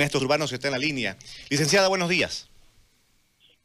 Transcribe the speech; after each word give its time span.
Néstor 0.00 0.22
Urbanos 0.22 0.50
está 0.50 0.68
en 0.68 0.72
la 0.72 0.78
línea. 0.78 1.16
Licenciada, 1.50 1.88
buenos 1.88 2.08
días. 2.08 2.48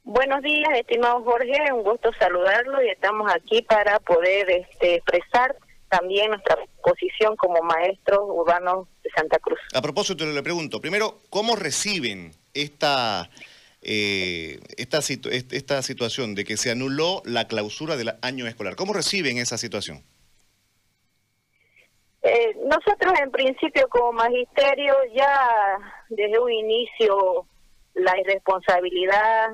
Buenos 0.03 0.43
días, 0.43 0.69
estimado 0.77 1.23
Jorge, 1.23 1.71
un 1.73 1.81
gusto 1.81 2.11
saludarlo 2.19 2.83
y 2.83 2.89
estamos 2.89 3.31
aquí 3.33 3.61
para 3.61 3.99
poder 4.01 4.51
este, 4.51 4.95
expresar 4.95 5.55
también 5.87 6.29
nuestra 6.29 6.57
posición 6.83 7.37
como 7.37 7.61
maestros 7.61 8.19
urbanos 8.21 8.87
de 9.01 9.09
Santa 9.15 9.39
Cruz. 9.39 9.59
A 9.73 9.81
propósito, 9.81 10.25
le 10.25 10.43
pregunto, 10.43 10.81
primero, 10.81 11.21
¿cómo 11.29 11.55
reciben 11.55 12.33
esta, 12.53 13.29
eh, 13.81 14.59
esta, 14.77 14.99
esta 14.99 15.81
situación 15.81 16.35
de 16.35 16.43
que 16.43 16.57
se 16.57 16.69
anuló 16.69 17.23
la 17.25 17.47
clausura 17.47 17.95
del 17.95 18.13
año 18.21 18.45
escolar? 18.45 18.75
¿Cómo 18.75 18.91
reciben 18.91 19.37
esa 19.37 19.57
situación? 19.57 20.03
Nosotros 22.65 23.13
en 23.21 23.29
principio 23.29 23.87
como 23.89 24.13
magisterio 24.13 24.95
ya 25.13 25.77
desde 26.09 26.39
un 26.39 26.51
inicio 26.51 27.45
la 27.93 28.19
irresponsabilidad, 28.19 29.51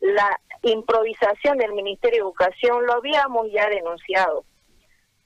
la 0.00 0.38
improvisación 0.60 1.56
del 1.56 1.72
Ministerio 1.72 2.18
de 2.18 2.28
Educación 2.28 2.84
lo 2.84 2.92
habíamos 2.92 3.50
ya 3.50 3.70
denunciado, 3.70 4.44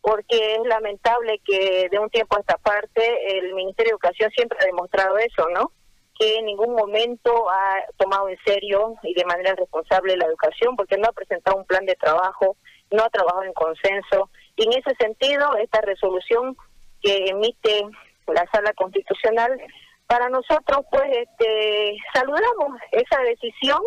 porque 0.01 0.55
es 0.55 0.61
lamentable 0.65 1.41
que 1.45 1.89
de 1.91 1.99
un 1.99 2.09
tiempo 2.09 2.37
a 2.37 2.41
esta 2.41 2.57
parte 2.59 3.37
el 3.37 3.53
Ministerio 3.55 3.91
de 3.91 3.95
Educación 3.95 4.31
siempre 4.31 4.59
ha 4.61 4.67
demostrado 4.67 5.19
eso, 5.19 5.49
¿no? 5.53 5.73
Que 6.17 6.37
en 6.37 6.45
ningún 6.45 6.73
momento 6.73 7.51
ha 7.51 7.85
tomado 7.97 8.29
en 8.29 8.39
serio 8.45 8.95
y 9.03 9.13
de 9.15 9.25
manera 9.25 9.57
responsable 9.57 10.17
la 10.17 10.27
educación, 10.27 10.77
porque 10.77 10.99
no 10.99 11.09
ha 11.09 11.13
presentado 11.13 11.57
un 11.57 11.67
plan 11.67 11.85
de 11.85 11.97
trabajo, 11.97 12.57
no 12.93 13.03
ha 13.03 13.11
trabajado 13.11 13.43
en 13.43 13.55
consenso, 13.55 14.31
y 14.55 14.67
en 14.67 14.75
ese 14.75 14.95
sentido, 15.01 15.57
esta 15.57 15.81
resolución 15.81 16.57
que 17.03 17.27
emite 17.27 17.83
la 18.27 18.47
Sala 18.53 18.73
Constitucional, 18.75 19.61
para 20.07 20.29
nosotros, 20.29 20.85
pues, 20.91 21.05
este, 21.11 21.97
saludamos 22.13 22.79
esa 22.91 23.21
decisión, 23.23 23.81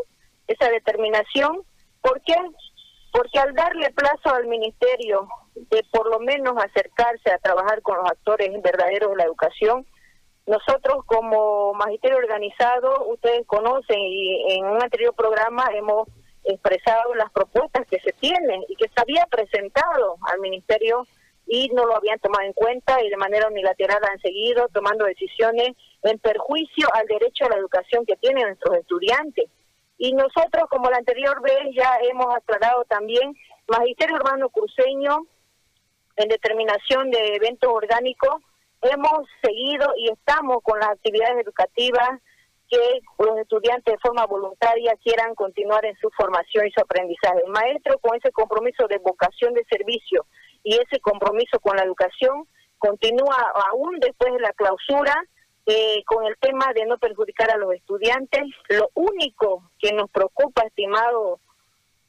esa 0.47 0.69
determinación. 0.69 1.61
¿Por 2.01 2.21
qué? 2.21 2.35
Porque 3.11 3.39
al 3.39 3.53
darle 3.53 3.91
plazo 3.91 4.33
al 4.33 4.47
Ministerio 4.47 5.27
de 5.55 5.83
por 5.91 6.09
lo 6.09 6.19
menos 6.19 6.55
acercarse 6.57 7.31
a 7.31 7.37
trabajar 7.37 7.81
con 7.81 7.97
los 7.97 8.09
actores 8.09 8.49
verdaderos 8.61 9.11
de 9.11 9.17
la 9.17 9.23
educación, 9.23 9.85
nosotros 10.47 11.03
como 11.05 11.73
magisterio 11.73 12.17
organizado, 12.17 13.07
ustedes 13.07 13.47
conocen 13.47 13.99
y 13.99 14.53
en 14.53 14.65
un 14.65 14.81
anterior 14.81 15.15
programa 15.15 15.67
hemos 15.73 16.07
expresado 16.43 17.15
las 17.15 17.31
propuestas 17.31 17.87
que 17.87 17.99
se 17.99 18.11
tienen 18.13 18.63
y 18.67 18.75
que 18.75 18.87
se 18.87 19.01
había 19.01 19.25
presentado 19.25 20.17
al 20.21 20.39
ministerio 20.39 21.07
y 21.47 21.69
no 21.69 21.85
lo 21.85 21.95
habían 21.95 22.19
tomado 22.19 22.43
en 22.43 22.53
cuenta 22.53 23.01
y 23.03 23.09
de 23.09 23.17
manera 23.17 23.47
unilateral 23.47 24.01
han 24.03 24.19
seguido 24.19 24.67
tomando 24.69 25.05
decisiones 25.05 25.71
en 26.03 26.19
perjuicio 26.19 26.87
al 26.93 27.05
derecho 27.07 27.45
a 27.45 27.49
la 27.49 27.57
educación 27.57 28.05
que 28.05 28.15
tienen 28.17 28.47
nuestros 28.47 28.77
estudiantes. 28.77 29.45
Y 29.97 30.13
nosotros, 30.13 30.65
como 30.69 30.89
la 30.89 30.97
anterior 30.97 31.41
vez, 31.41 31.73
ya 31.73 31.97
hemos 32.01 32.35
aclarado 32.35 32.83
también, 32.85 33.33
Magisterio 33.67 34.17
Urbano 34.17 34.49
Cruceño, 34.49 35.25
en 36.17 36.27
determinación 36.27 37.11
de 37.11 37.35
eventos 37.35 37.69
orgánicos, 37.71 38.41
hemos 38.81 39.27
seguido 39.41 39.93
y 39.97 40.09
estamos 40.09 40.57
con 40.63 40.79
las 40.79 40.89
actividades 40.89 41.43
educativas 41.43 42.19
que 42.69 42.99
los 43.19 43.37
estudiantes 43.37 43.93
de 43.93 43.99
forma 43.99 44.25
voluntaria 44.25 44.95
quieran 45.03 45.35
continuar 45.35 45.85
en 45.85 45.95
su 45.97 46.09
formación 46.11 46.67
y 46.67 46.71
su 46.71 46.81
aprendizaje. 46.81 47.41
El 47.45 47.51
maestro 47.51 47.99
con 47.99 48.15
ese 48.17 48.31
compromiso 48.31 48.87
de 48.87 48.97
vocación 48.97 49.53
de 49.53 49.63
servicio 49.65 50.25
y 50.65 50.75
ese 50.75 50.99
compromiso 50.99 51.61
con 51.61 51.77
la 51.77 51.83
educación 51.83 52.45
continúa 52.77 53.53
aún 53.71 53.97
después 54.01 54.33
de 54.33 54.41
la 54.41 54.51
clausura 54.51 55.15
eh, 55.65 56.03
con 56.05 56.25
el 56.25 56.35
tema 56.37 56.73
de 56.73 56.85
no 56.85 56.97
perjudicar 56.97 57.49
a 57.51 57.57
los 57.57 57.73
estudiantes. 57.73 58.43
Lo 58.67 58.89
único 58.95 59.71
que 59.79 59.93
nos 59.93 60.09
preocupa, 60.11 60.63
estimado 60.63 61.39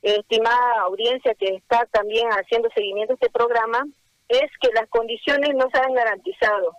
estimada 0.03 0.81
audiencia 0.83 1.35
que 1.35 1.55
está 1.55 1.87
también 1.87 2.29
haciendo 2.31 2.69
seguimiento 2.75 3.13
a 3.13 3.17
este 3.17 3.31
programa, 3.31 3.87
es 4.29 4.51
que 4.61 4.69
las 4.75 4.89
condiciones 4.89 5.51
no 5.55 5.67
se 5.73 5.81
han 5.81 5.95
garantizado 5.95 6.77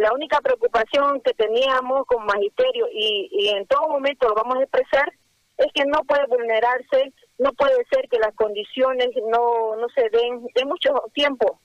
la 0.00 0.14
única 0.14 0.40
preocupación 0.40 1.20
que 1.20 1.34
teníamos 1.34 2.06
como 2.06 2.24
magisterio 2.24 2.86
y, 2.90 3.50
en 3.54 3.66
todo 3.66 3.86
momento 3.86 4.28
lo 4.28 4.34
vamos 4.34 4.56
a 4.56 4.62
expresar 4.62 5.12
es 5.58 5.66
que 5.74 5.84
no 5.84 6.00
puede 6.04 6.24
vulnerarse, 6.26 7.12
no 7.40 7.54
puede 7.54 7.84
ser 7.90 8.06
que 8.10 8.18
las 8.18 8.34
condiciones 8.34 9.08
no, 9.30 9.74
no 9.76 9.88
se 9.94 10.10
den 10.10 10.46
de 10.54 10.64
mucho 10.66 10.92
tiempo. 11.14 11.58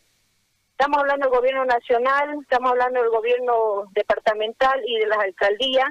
Estamos 0.71 0.99
hablando 0.99 1.27
del 1.27 1.37
gobierno 1.37 1.65
nacional, 1.65 2.37
estamos 2.41 2.71
hablando 2.71 3.01
del 3.01 3.09
gobierno 3.09 3.83
departamental 3.91 4.81
y 4.87 4.99
de 4.99 5.07
las 5.07 5.19
alcaldías, 5.19 5.87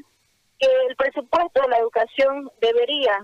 que 0.59 0.67
el 0.89 0.97
presupuesto 0.97 1.61
de 1.61 1.69
la 1.69 1.78
educación 1.78 2.50
debería 2.62 3.19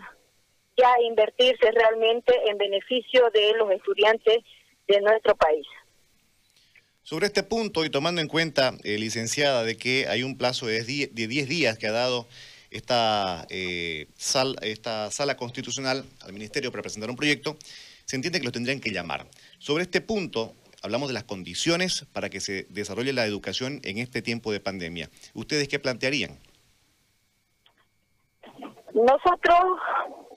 ya 0.76 0.92
invertirse 1.02 1.70
realmente 1.72 2.34
en 2.46 2.58
beneficio 2.58 3.30
de 3.32 3.54
los 3.54 3.70
estudiantes 3.70 4.38
de 4.86 5.00
nuestro 5.00 5.34
país. 5.36 5.66
Sobre 7.02 7.26
este 7.26 7.42
punto 7.42 7.86
y 7.86 7.90
tomando 7.90 8.20
en 8.20 8.28
cuenta, 8.28 8.74
eh, 8.84 8.98
licenciada, 8.98 9.64
de 9.64 9.78
que 9.78 10.06
hay 10.08 10.22
un 10.22 10.36
plazo 10.36 10.66
de 10.66 10.82
10 10.84 11.48
días 11.48 11.78
que 11.78 11.86
ha 11.86 11.92
dado 11.92 12.28
esta, 12.70 13.46
eh, 13.50 14.08
esta 14.62 15.10
sala 15.10 15.36
constitucional 15.36 16.04
al 16.20 16.32
Ministerio 16.32 16.70
para 16.70 16.82
presentar 16.82 17.10
un 17.10 17.16
proyecto, 17.16 17.56
se 18.04 18.16
entiende 18.16 18.40
que 18.40 18.46
lo 18.46 18.52
tendrían 18.52 18.80
que 18.80 18.90
llamar. 18.90 19.26
Sobre 19.58 19.84
este 19.84 20.00
punto, 20.00 20.54
hablamos 20.82 21.08
de 21.08 21.14
las 21.14 21.24
condiciones 21.24 22.06
para 22.12 22.28
que 22.30 22.40
se 22.40 22.64
desarrolle 22.70 23.12
la 23.12 23.26
educación 23.26 23.80
en 23.84 23.98
este 23.98 24.22
tiempo 24.22 24.52
de 24.52 24.60
pandemia. 24.60 25.10
¿Ustedes 25.34 25.68
qué 25.68 25.78
plantearían? 25.78 26.38
Nosotros, 28.94 29.78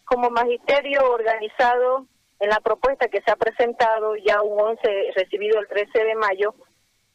como 0.05 0.29
magisterio 0.29 1.11
organizado, 1.11 2.07
en 2.39 2.49
la 2.49 2.59
propuesta 2.59 3.07
que 3.07 3.21
se 3.21 3.31
ha 3.31 3.35
presentado 3.35 4.15
ya 4.17 4.41
un 4.41 4.59
11 4.59 4.81
recibido 5.15 5.59
el 5.59 5.67
13 5.67 6.03
de 6.03 6.15
mayo, 6.15 6.53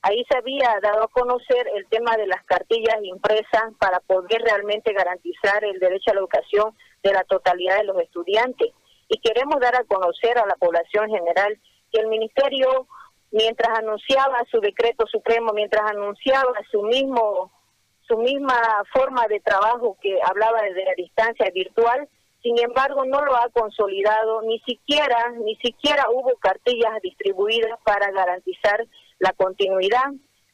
ahí 0.02 0.24
se 0.30 0.36
había 0.36 0.78
dado 0.82 1.04
a 1.04 1.08
conocer 1.08 1.68
el 1.74 1.86
tema 1.88 2.16
de 2.16 2.26
las 2.26 2.44
cartillas 2.44 2.98
impresas 3.02 3.64
para 3.78 4.00
poder 4.00 4.42
realmente 4.42 4.92
garantizar 4.92 5.64
el 5.64 5.78
derecho 5.78 6.10
a 6.10 6.14
la 6.14 6.20
educación 6.20 6.76
de 7.02 7.12
la 7.12 7.24
totalidad 7.24 7.78
de 7.78 7.84
los 7.84 8.00
estudiantes. 8.00 8.72
Y 9.08 9.18
queremos 9.20 9.60
dar 9.60 9.74
a 9.76 9.84
conocer 9.84 10.38
a 10.38 10.46
la 10.46 10.56
población 10.56 11.08
general 11.08 11.58
que 11.92 12.00
el 12.00 12.08
ministerio, 12.08 12.86
mientras 13.30 13.78
anunciaba 13.78 14.44
su 14.50 14.60
decreto 14.60 15.06
supremo, 15.06 15.52
mientras 15.52 15.90
anunciaba 15.90 16.52
su 16.70 16.82
mismo 16.82 17.52
su 18.08 18.16
misma 18.16 18.58
forma 18.90 19.26
de 19.28 19.38
trabajo 19.40 19.98
que 20.00 20.18
hablaba 20.24 20.62
desde 20.62 20.86
la 20.86 20.94
distancia 20.96 21.50
virtual, 21.52 22.08
sin 22.42 22.58
embargo 22.58 23.04
no 23.04 23.24
lo 23.24 23.34
ha 23.36 23.48
consolidado, 23.50 24.42
ni 24.42 24.60
siquiera, 24.60 25.32
ni 25.44 25.56
siquiera 25.56 26.06
hubo 26.10 26.34
cartillas 26.36 27.00
distribuidas 27.02 27.78
para 27.84 28.10
garantizar 28.10 28.86
la 29.18 29.32
continuidad. 29.32 30.12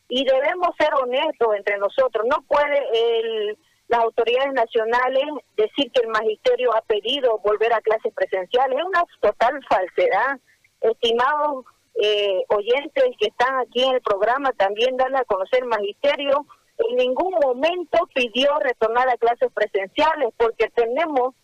Y 0.08 0.24
debemos 0.24 0.70
ser 0.78 0.92
honestos 0.94 1.54
entre 1.56 1.78
nosotros, 1.78 2.26
no 2.28 2.42
puede 2.42 2.78
el, 2.92 3.58
las 3.88 4.00
autoridades 4.00 4.52
nacionales 4.52 5.24
decir 5.56 5.90
que 5.92 6.02
el 6.02 6.08
magisterio 6.08 6.74
ha 6.74 6.82
pedido 6.82 7.38
volver 7.38 7.72
a 7.72 7.80
clases 7.80 8.12
presenciales, 8.14 8.78
es 8.78 8.84
una 8.84 9.04
total 9.20 9.60
falsedad. 9.68 10.38
Estimados 10.80 11.64
eh, 12.02 12.44
oyentes 12.48 13.04
que 13.18 13.28
están 13.28 13.58
aquí 13.58 13.82
en 13.82 13.94
el 13.94 14.02
programa, 14.02 14.52
también 14.52 14.96
dan 14.96 15.14
a 15.16 15.24
conocer 15.24 15.62
el 15.62 15.68
magisterio, 15.68 16.46
en 16.76 16.96
ningún 16.96 17.34
momento 17.42 17.98
pidió 18.14 18.58
retornar 18.58 19.08
a 19.08 19.16
clases 19.16 19.50
presenciales 19.52 20.30
porque 20.36 20.68
tenemos 20.70 21.34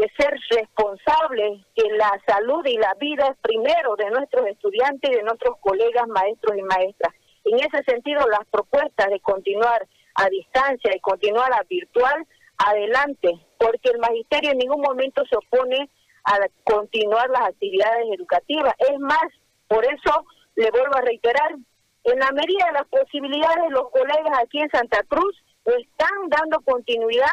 que 0.00 0.08
ser 0.16 0.34
responsables, 0.50 1.60
que 1.74 1.90
la 1.92 2.10
salud 2.26 2.64
y 2.64 2.78
la 2.78 2.94
vida 2.94 3.26
es 3.28 3.36
primero 3.42 3.96
de 3.96 4.08
nuestros 4.08 4.46
estudiantes 4.46 5.10
y 5.10 5.14
de 5.14 5.22
nuestros 5.22 5.58
colegas 5.60 6.08
maestros 6.08 6.56
y 6.56 6.62
maestras. 6.62 7.14
En 7.44 7.58
ese 7.58 7.84
sentido, 7.84 8.26
las 8.28 8.46
propuestas 8.50 9.10
de 9.10 9.20
continuar 9.20 9.86
a 10.14 10.28
distancia 10.30 10.90
y 10.96 11.00
continuar 11.00 11.52
a 11.52 11.64
virtual, 11.68 12.26
adelante, 12.56 13.30
porque 13.58 13.90
el 13.90 13.98
magisterio 13.98 14.52
en 14.52 14.58
ningún 14.58 14.80
momento 14.80 15.22
se 15.28 15.36
opone 15.36 15.90
a 16.24 16.38
continuar 16.64 17.28
las 17.28 17.48
actividades 17.48 18.06
educativas. 18.14 18.72
Es 18.78 18.98
más, 19.00 19.26
por 19.68 19.84
eso 19.84 20.24
le 20.56 20.70
vuelvo 20.70 20.96
a 20.96 21.02
reiterar, 21.02 21.56
en 22.04 22.18
la 22.18 22.32
medida 22.32 22.64
de 22.66 22.72
las 22.72 22.86
posibilidades, 22.88 23.70
los 23.70 23.90
colegas 23.90 24.38
aquí 24.42 24.60
en 24.60 24.70
Santa 24.70 25.02
Cruz 25.08 25.36
están 25.66 26.28
dando 26.28 26.60
continuidad 26.62 27.26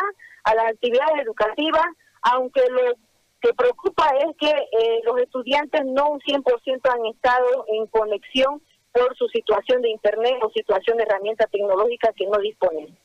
a 0.43 0.53
las 0.53 0.65
actividades 0.65 1.21
educativas 1.21 1.85
aunque 2.31 2.61
lo 2.69 2.95
que 3.41 3.53
preocupa 3.53 4.09
es 4.19 4.35
que 4.39 4.49
eh, 4.49 5.01
los 5.05 5.19
estudiantes 5.21 5.81
no 5.85 6.11
un 6.11 6.19
100% 6.19 6.43
han 6.91 7.05
estado 7.05 7.65
en 7.69 7.87
conexión 7.87 8.61
por 8.91 9.15
su 9.15 9.27
situación 9.29 9.81
de 9.81 9.89
Internet 9.89 10.35
o 10.41 10.51
situación 10.51 10.97
de 10.97 11.03
herramientas 11.03 11.47
tecnológicas 11.51 12.11
que 12.15 12.25
no 12.25 12.39
disponen. 12.39 12.97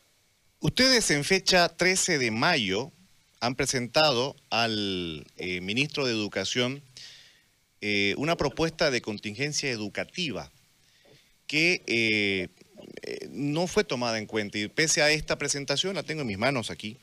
Ustedes 0.61 1.11
en 1.11 1.25
fecha 1.25 1.69
13 1.69 2.19
de 2.19 2.31
mayo 2.31 2.91
han 3.41 3.55
presentado 3.55 4.35
al 4.51 5.25
eh, 5.37 5.61
ministro 5.61 6.07
de 6.07 6.13
Educación 6.13 6.83
eh, 7.81 8.15
una 8.17 8.37
propuesta 8.37 8.91
de 8.91 9.03
contingencia 9.03 9.71
educativa 9.71 10.51
que 11.47 12.49
no 13.31 13.67
fue 13.67 13.85
tomada 13.85 14.19
en 14.19 14.27
cuenta 14.27 14.57
y 14.59 14.69
pese 14.69 15.03
a 15.03 15.11
esta 15.11 15.37
presentación, 15.37 15.95
la 15.95 16.03
tengo 16.03 16.23
en 16.23 16.29
mis 16.29 16.39
manos 16.39 16.71
aquí, 16.71 16.99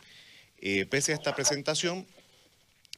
eh, 0.61 0.85
pese 0.85 1.11
a 1.11 1.15
esta 1.15 1.35
presentación, 1.35 2.05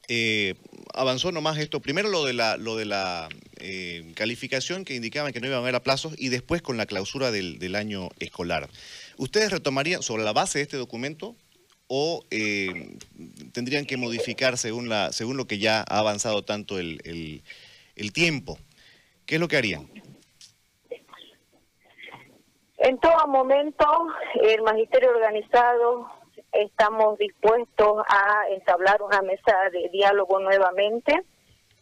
eh, 0.08 0.54
avanzó 0.94 1.32
nomás 1.32 1.58
esto, 1.58 1.80
primero 1.80 2.08
lo 2.08 2.24
de 2.24 2.32
la, 2.32 2.56
lo 2.56 2.76
de 2.76 2.84
la 2.84 3.28
eh, 3.58 4.12
calificación 4.14 4.84
que 4.84 4.94
indicaba 4.94 5.32
que 5.32 5.40
no 5.40 5.46
iban 5.46 5.58
a 5.58 5.62
haber 5.62 5.76
aplazos 5.76 6.14
y 6.18 6.28
después 6.28 6.60
con 6.60 6.76
la 6.76 6.86
clausura 6.86 7.30
del, 7.30 7.58
del 7.58 7.76
año 7.76 8.08
escolar. 8.18 8.68
¿Ustedes 9.16 9.52
retomarían 9.52 10.02
sobre 10.02 10.24
la 10.24 10.32
base 10.32 10.58
de 10.58 10.64
este 10.64 10.76
documento 10.76 11.36
o 11.86 12.24
eh, 12.30 12.96
tendrían 13.52 13.86
que 13.86 13.96
modificar 13.96 14.58
según, 14.58 14.88
la, 14.88 15.12
según 15.12 15.36
lo 15.36 15.46
que 15.46 15.58
ya 15.58 15.80
ha 15.80 15.98
avanzado 15.98 16.42
tanto 16.42 16.78
el, 16.78 17.00
el, 17.04 17.42
el 17.94 18.12
tiempo? 18.12 18.58
¿Qué 19.24 19.36
es 19.36 19.40
lo 19.40 19.48
que 19.48 19.56
harían? 19.56 19.88
En 22.78 22.98
todo 22.98 23.28
momento, 23.28 23.86
el 24.42 24.62
magisterio 24.62 25.10
organizado 25.10 26.21
estamos 26.52 27.18
dispuestos 27.18 28.02
a 28.08 28.48
entablar 28.50 29.02
una 29.02 29.22
mesa 29.22 29.56
de 29.72 29.88
diálogo 29.90 30.38
nuevamente, 30.40 31.22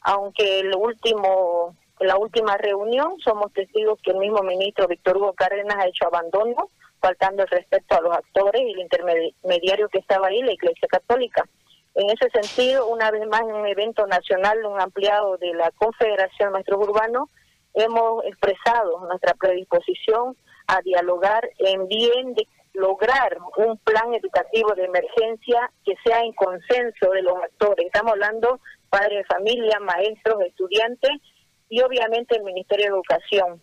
aunque 0.03 0.61
el 0.61 0.75
último, 0.75 1.77
la 1.99 2.17
última 2.17 2.57
reunión 2.57 3.19
somos 3.21 3.53
testigos 3.53 3.99
que 4.03 4.13
el 4.13 4.19
mismo 4.19 4.43
ministro 4.43 4.87
Víctor 4.87 5.17
Hugo 5.17 5.33
Cárdenas 5.35 5.77
ha 5.77 5.89
hecho 5.89 6.07
abandono, 6.07 6.71
faltando 7.01 7.43
el 7.43 7.49
respeto 7.49 7.97
a 7.97 8.01
los 8.01 8.17
actores 8.17 8.63
y 8.63 8.73
el 8.73 8.81
intermediario 8.81 9.89
que 9.89 9.99
estaba 9.99 10.29
ahí, 10.29 10.43
la 10.43 10.53
Iglesia 10.53 10.89
Católica. 10.89 11.45
En 11.95 12.09
ese 12.09 12.31
sentido, 12.31 12.87
una 12.87 13.11
vez 13.11 13.27
más 13.27 13.43
en 13.43 13.53
un 13.53 13.67
evento 13.67 14.07
nacional, 14.07 14.65
un 14.65 14.81
ampliado 14.81 15.37
de 15.39 15.53
la 15.55 15.71
Confederación 15.73 16.49
de 16.49 16.53
Maestros 16.53 16.89
Urbanos, 16.89 17.29
hemos 17.75 18.25
expresado 18.25 19.01
nuestra 19.07 19.35
predisposición 19.35 20.37
a 20.67 20.81
dialogar 20.83 21.51
en 21.59 21.89
bien 21.89 22.35
de 22.35 22.47
lograr 22.73 23.37
un 23.57 23.79
plan 23.79 24.15
educativo 24.15 24.75
de 24.75 24.85
emergencia 24.85 25.71
que 25.85 25.95
sea 26.05 26.21
en 26.21 26.33
consenso 26.33 27.11
de 27.11 27.23
los 27.23 27.37
actores. 27.43 27.87
Estamos 27.87 28.13
hablando 28.13 28.61
padres 28.89 29.19
de 29.19 29.35
familia, 29.35 29.81
maestros, 29.81 30.43
estudiantes 30.43 31.11
y 31.69 31.81
obviamente 31.83 32.37
el 32.37 32.45
Ministerio 32.45 32.87
de 32.87 32.93
Educación. 32.93 33.63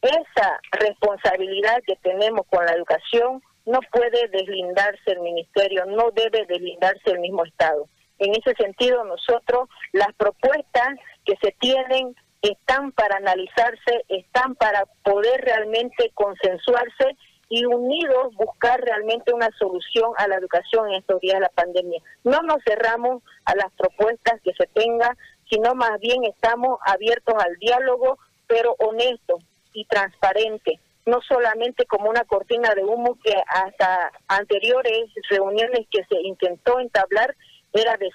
Esa 0.00 0.60
responsabilidad 0.72 1.80
que 1.86 1.96
tenemos 1.96 2.46
con 2.50 2.64
la 2.66 2.72
educación 2.72 3.40
no 3.64 3.78
puede 3.92 4.28
deslindarse 4.28 5.12
el 5.12 5.20
Ministerio, 5.20 5.84
no 5.86 6.10
debe 6.10 6.44
deslindarse 6.46 7.10
el 7.10 7.20
mismo 7.20 7.44
Estado. 7.44 7.88
En 8.18 8.32
ese 8.32 8.54
sentido, 8.54 9.04
nosotros 9.04 9.68
las 9.92 10.12
propuestas 10.14 10.88
que 11.24 11.34
se 11.42 11.52
tienen 11.60 12.14
están 12.40 12.90
para 12.92 13.16
analizarse, 13.16 14.04
están 14.08 14.56
para 14.56 14.84
poder 15.04 15.40
realmente 15.42 16.10
consensuarse 16.14 17.16
y 17.54 17.66
unidos 17.66 18.34
buscar 18.34 18.80
realmente 18.80 19.34
una 19.34 19.50
solución 19.58 20.12
a 20.16 20.26
la 20.26 20.36
educación 20.36 20.88
en 20.88 21.00
estos 21.00 21.20
días 21.20 21.34
de 21.34 21.40
la 21.40 21.48
pandemia. 21.50 22.00
No 22.24 22.40
nos 22.40 22.64
cerramos 22.64 23.22
a 23.44 23.54
las 23.54 23.70
propuestas 23.76 24.40
que 24.42 24.54
se 24.54 24.66
tengan, 24.68 25.14
sino 25.50 25.74
más 25.74 26.00
bien 26.00 26.24
estamos 26.24 26.78
abiertos 26.86 27.34
al 27.38 27.54
diálogo, 27.56 28.18
pero 28.46 28.74
honesto 28.78 29.38
y 29.74 29.84
transparente, 29.84 30.80
no 31.04 31.20
solamente 31.28 31.84
como 31.84 32.08
una 32.08 32.24
cortina 32.24 32.74
de 32.74 32.84
humo 32.84 33.18
que 33.22 33.34
hasta 33.46 34.12
anteriores 34.28 35.10
reuniones 35.28 35.86
que 35.90 36.04
se 36.04 36.22
intentó 36.22 36.80
entablar 36.80 37.36
era 37.74 37.98
de 37.98 38.08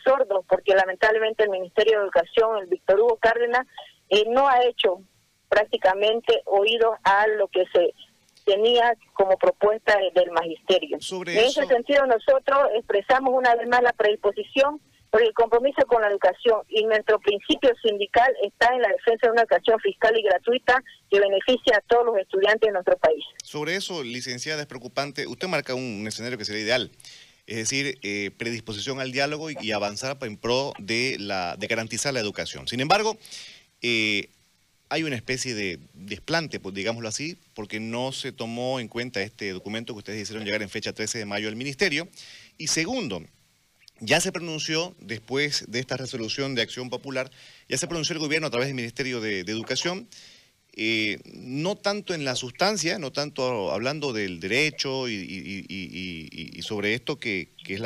porque 0.49 0.73
lamentablemente 0.73 1.43
el 1.43 1.51
Ministerio 1.51 1.99
de 1.99 2.05
Educación, 2.05 2.57
el 2.57 2.65
Víctor 2.65 3.01
Hugo 3.01 3.17
Cárdenas, 3.21 3.67
eh, 4.09 4.23
no 4.29 4.47
ha 4.47 4.63
hecho 4.63 4.99
prácticamente 5.47 6.41
oído 6.45 6.97
a 7.03 7.27
lo 7.27 7.47
que 7.49 7.65
se 7.71 7.93
tenía 8.47 8.93
como 9.13 9.37
propuesta 9.37 9.97
del 10.15 10.31
magisterio. 10.31 10.97
en 10.97 11.37
ese 11.37 11.67
sentido 11.67 12.05
nosotros 12.07 12.69
expresamos 12.75 13.33
una 13.33 13.53
vez 13.55 13.67
más 13.67 13.83
la 13.83 13.91
predisposición 13.91 14.79
por 15.11 15.21
el 15.21 15.33
compromiso 15.33 15.85
con 15.87 16.01
la 16.01 16.09
educación 16.09 16.61
y 16.69 16.83
nuestro 16.85 17.19
principio 17.19 17.71
sindical 17.81 18.33
está 18.43 18.73
en 18.73 18.81
la 18.81 18.89
defensa 18.89 19.27
de 19.27 19.31
una 19.31 19.41
educación 19.41 19.79
fiscal 19.79 20.17
y 20.17 20.23
gratuita 20.23 20.81
que 21.09 21.19
beneficia 21.19 21.77
a 21.77 21.81
todos 21.81 22.05
los 22.05 22.17
estudiantes 22.17 22.67
de 22.67 22.73
nuestro 22.73 22.97
país. 22.97 23.23
Sobre 23.43 23.75
eso, 23.75 24.03
licenciada, 24.03 24.61
es 24.61 24.67
preocupante. 24.67 25.27
Usted 25.27 25.47
marca 25.47 25.75
un 25.75 26.05
escenario 26.07 26.37
que 26.37 26.45
sería 26.45 26.63
ideal 26.63 26.91
es 27.47 27.55
decir, 27.55 27.97
eh, 28.03 28.31
predisposición 28.37 28.99
al 28.99 29.13
diálogo 29.13 29.49
y, 29.49 29.71
avanzar 29.71 30.17
en 30.21 30.35
pro 30.35 30.73
de, 30.79 31.15
la, 31.17 31.55
de 31.55 31.67
garantizar 31.67 32.13
la 32.13 32.19
educación. 32.19 32.67
Sin 32.67 32.81
embargo, 32.81 33.17
eh, 33.81 34.29
hay 34.89 35.03
una 35.03 35.15
especie 35.15 35.53
de 35.53 35.79
desplante, 35.93 36.59
pues, 36.59 36.73
digámoslo 36.73 37.09
así, 37.09 37.37
porque 37.53 37.79
no 37.79 38.11
se 38.11 38.31
tomó 38.31 38.79
en 38.79 38.87
cuenta 38.87 39.21
este 39.21 39.51
documento 39.51 39.93
que 39.93 39.99
ustedes 39.99 40.21
hicieron 40.21 40.45
llegar 40.45 40.61
en 40.61 40.69
fecha 40.69 40.93
13 40.93 41.19
de 41.19 41.25
mayo 41.25 41.49
al 41.49 41.55
Ministerio. 41.55 42.07
Y 42.57 42.67
segundo, 42.67 43.23
ya 43.99 44.21
se 44.21 44.31
pronunció, 44.31 44.95
después 44.99 45.65
de 45.67 45.79
esta 45.79 45.97
resolución 45.97 46.55
de 46.55 46.61
Acción 46.61 46.89
Popular, 46.89 47.29
ya 47.67 47.77
se 47.77 47.87
pronunció 47.87 48.13
el 48.13 48.19
gobierno 48.19 48.47
a 48.47 48.49
través 48.49 48.67
del 48.67 48.75
Ministerio 48.75 49.19
de, 49.19 49.41
Educación, 49.41 50.07
eh, 50.73 51.19
no 51.33 51.75
tanto 51.75 52.13
en 52.13 52.23
la 52.23 52.35
sustancia, 52.35 52.99
no 52.99 53.11
tanto 53.11 53.71
hablando 53.73 54.13
del 54.13 54.39
derecho 54.39 55.09
y, 55.09 56.61
sobre 56.61 56.93
esto 56.93 57.19
que, 57.19 57.49
es 57.65 57.81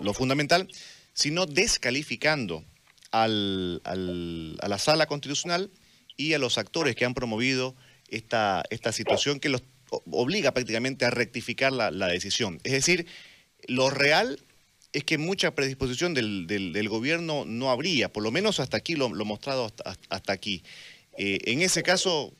lo 0.00 0.14
fundamental, 0.14 0.68
sino 1.12 1.44
descalificando 1.44 2.64
al, 3.10 3.82
a 3.84 4.68
la 4.68 4.78
sala 4.78 5.06
constitucional 5.06 5.70
y 6.16 6.34
a 6.34 6.38
los 6.38 6.58
actores 6.58 6.94
que 6.96 7.04
han 7.04 7.14
promovido 7.14 7.74
esta, 8.08 8.62
esta 8.70 8.92
situación 8.92 9.40
que 9.40 9.48
los 9.48 9.62
obliga 9.90 10.52
prácticamente 10.52 11.04
a 11.04 11.10
rectificar 11.10 11.72
la, 11.72 12.08
decisión. 12.08 12.60
Es 12.64 12.72
decir, 12.72 13.06
lo 13.66 13.90
real 13.90 14.40
es 14.92 15.04
que 15.04 15.18
mucha 15.18 15.54
predisposición 15.54 16.14
del, 16.14 16.46
del, 16.46 16.88
gobierno 16.88 17.44
no 17.44 17.70
habría, 17.70 18.12
por 18.12 18.22
lo 18.22 18.30
menos 18.30 18.60
hasta 18.60 18.76
aquí, 18.76 18.96
lo, 18.96 19.08
mostrado 19.08 19.72
hasta, 19.84 20.32
aquí. 20.32 20.62
Eh, 21.18 21.38
en 21.44 21.62
ese 21.62 21.82
caso, 21.82 22.32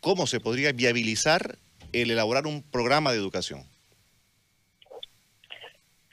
¿cómo 0.00 0.26
se 0.26 0.40
podría 0.40 0.72
viabilizar 0.72 1.58
el 1.92 2.10
elaborar 2.10 2.46
un 2.46 2.62
programa 2.62 3.12
de 3.12 3.18
educación? 3.18 3.64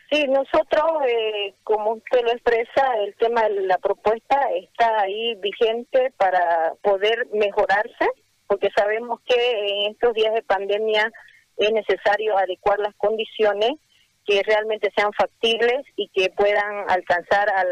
Sí, 0.09 0.25
nosotros, 0.27 0.85
eh, 1.05 1.53
como 1.63 1.95
usted 1.95 2.21
lo 2.23 2.31
expresa, 2.31 2.93
el 3.03 3.13
tema 3.15 3.43
de 3.43 3.61
la 3.61 3.77
propuesta 3.77 4.39
está 4.53 5.01
ahí 5.01 5.35
vigente 5.35 6.13
para 6.15 6.73
poder 6.81 7.27
mejorarse, 7.33 8.07
porque 8.47 8.69
sabemos 8.73 9.19
que 9.25 9.35
en 9.35 9.91
estos 9.91 10.13
días 10.13 10.33
de 10.33 10.43
pandemia 10.43 11.11
es 11.57 11.71
necesario 11.73 12.37
adecuar 12.37 12.79
las 12.79 12.95
condiciones 12.95 13.71
que 14.25 14.41
realmente 14.43 14.91
sean 14.95 15.11
factibles 15.11 15.85
y 15.97 16.07
que 16.09 16.29
puedan 16.29 16.89
alcanzar 16.89 17.49
al, 17.49 17.67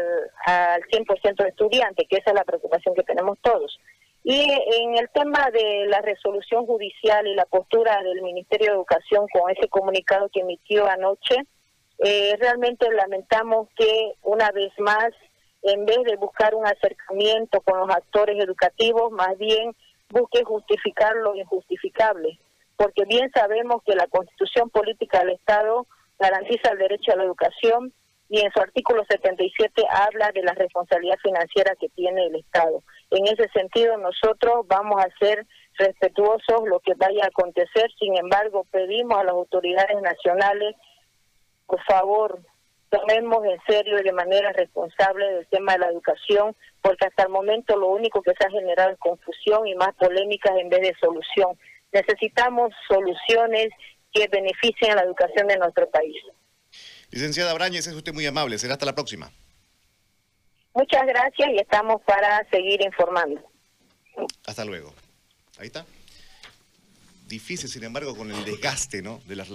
al 0.46 0.82
100% 0.82 1.42
de 1.42 1.48
estudiantes, 1.48 2.06
que 2.08 2.16
esa 2.16 2.30
es 2.30 2.36
la 2.36 2.44
preocupación 2.44 2.94
que 2.94 3.02
tenemos 3.02 3.38
todos. 3.40 3.78
Y 4.24 4.40
en 4.40 4.98
el 4.98 5.08
tema 5.10 5.50
de 5.52 5.86
la 5.86 6.00
resolución 6.00 6.66
judicial 6.66 7.26
y 7.26 7.34
la 7.34 7.46
postura 7.46 8.02
del 8.02 8.20
Ministerio 8.22 8.66
de 8.66 8.76
Educación 8.76 9.26
con 9.32 9.50
ese 9.50 9.68
comunicado 9.68 10.28
que 10.30 10.40
emitió 10.40 10.86
anoche, 10.86 11.36
eh, 11.98 12.36
realmente 12.38 12.90
lamentamos 12.90 13.68
que 13.76 14.12
una 14.22 14.50
vez 14.50 14.72
más, 14.78 15.10
en 15.62 15.86
vez 15.86 15.98
de 16.04 16.16
buscar 16.16 16.54
un 16.54 16.66
acercamiento 16.66 17.60
con 17.62 17.80
los 17.80 17.90
actores 17.90 18.42
educativos, 18.42 19.10
más 19.12 19.36
bien 19.38 19.74
busque 20.10 20.44
justificar 20.44 21.16
lo 21.16 21.34
injustificable, 21.34 22.38
porque 22.76 23.04
bien 23.06 23.30
sabemos 23.34 23.82
que 23.84 23.94
la 23.94 24.06
constitución 24.06 24.70
política 24.70 25.20
del 25.20 25.30
Estado 25.30 25.86
garantiza 26.18 26.70
el 26.70 26.78
derecho 26.78 27.12
a 27.12 27.16
la 27.16 27.24
educación 27.24 27.92
y 28.28 28.40
en 28.40 28.50
su 28.52 28.60
artículo 28.60 29.04
77 29.08 29.82
habla 29.88 30.32
de 30.32 30.42
la 30.42 30.52
responsabilidad 30.52 31.16
financiera 31.22 31.74
que 31.78 31.88
tiene 31.90 32.26
el 32.26 32.34
Estado. 32.36 32.82
En 33.10 33.26
ese 33.26 33.48
sentido, 33.50 33.96
nosotros 33.98 34.66
vamos 34.66 35.02
a 35.02 35.08
ser 35.18 35.46
respetuosos 35.78 36.66
lo 36.66 36.80
que 36.80 36.94
vaya 36.94 37.24
a 37.24 37.28
acontecer, 37.28 37.90
sin 37.98 38.16
embargo, 38.16 38.64
pedimos 38.70 39.18
a 39.18 39.24
las 39.24 39.34
autoridades 39.34 40.00
nacionales 40.02 40.74
por 41.66 41.82
favor, 41.84 42.40
tomemos 42.90 43.44
en 43.44 43.58
serio 43.66 43.98
y 43.98 44.02
de 44.02 44.12
manera 44.12 44.52
responsable 44.52 45.38
el 45.38 45.46
tema 45.48 45.72
de 45.72 45.80
la 45.80 45.88
educación, 45.88 46.56
porque 46.80 47.06
hasta 47.06 47.24
el 47.24 47.30
momento 47.30 47.76
lo 47.76 47.88
único 47.88 48.22
que 48.22 48.32
se 48.38 48.46
ha 48.46 48.50
generado 48.50 48.90
es 48.90 48.98
confusión 48.98 49.66
y 49.66 49.74
más 49.74 49.94
polémicas 49.96 50.52
en 50.58 50.68
vez 50.68 50.80
de 50.80 50.94
solución. 51.00 51.58
Necesitamos 51.92 52.72
soluciones 52.88 53.68
que 54.12 54.28
beneficien 54.28 54.92
a 54.92 54.96
la 54.96 55.02
educación 55.02 55.48
de 55.48 55.56
nuestro 55.56 55.88
país. 55.90 56.16
Licenciada 57.10 57.54
Brañez, 57.54 57.86
es 57.86 57.94
usted 57.94 58.12
muy 58.12 58.26
amable. 58.26 58.58
Será 58.58 58.74
hasta 58.74 58.86
la 58.86 58.94
próxima. 58.94 59.30
Muchas 60.74 61.06
gracias 61.06 61.48
y 61.52 61.56
estamos 61.56 62.02
para 62.02 62.46
seguir 62.50 62.82
informando. 62.82 63.40
Hasta 64.46 64.64
luego. 64.64 64.92
Ahí 65.58 65.68
está. 65.68 65.86
Difícil, 67.26 67.68
sin 67.68 67.82
embargo, 67.84 68.16
con 68.16 68.30
el 68.30 68.44
desgaste 68.44 69.02
¿no? 69.02 69.20
de 69.26 69.36
las 69.36 69.48